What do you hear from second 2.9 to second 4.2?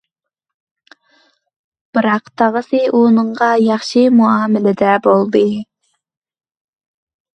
ئۇنىڭغا ياخشى